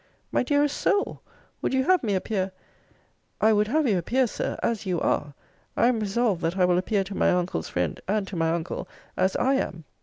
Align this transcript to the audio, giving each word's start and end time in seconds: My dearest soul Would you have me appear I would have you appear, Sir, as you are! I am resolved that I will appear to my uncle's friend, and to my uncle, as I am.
My 0.31 0.41
dearest 0.41 0.75
soul 0.75 1.21
Would 1.61 1.75
you 1.75 1.83
have 1.83 2.01
me 2.01 2.15
appear 2.15 2.53
I 3.39 3.53
would 3.53 3.67
have 3.67 3.87
you 3.87 3.99
appear, 3.99 4.25
Sir, 4.25 4.57
as 4.63 4.87
you 4.87 4.99
are! 4.99 5.35
I 5.77 5.85
am 5.89 5.99
resolved 5.99 6.41
that 6.41 6.57
I 6.57 6.65
will 6.65 6.79
appear 6.79 7.03
to 7.03 7.13
my 7.15 7.29
uncle's 7.29 7.69
friend, 7.69 8.01
and 8.07 8.27
to 8.27 8.35
my 8.35 8.49
uncle, 8.49 8.87
as 9.15 9.35
I 9.35 9.53
am. 9.53 9.83